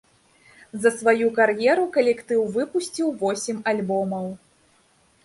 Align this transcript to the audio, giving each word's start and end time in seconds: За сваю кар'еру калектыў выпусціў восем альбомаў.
За 0.85 0.91
сваю 0.99 1.27
кар'еру 1.35 1.83
калектыў 1.97 2.41
выпусціў 2.55 3.13
восем 3.21 3.57
альбомаў. 3.73 4.27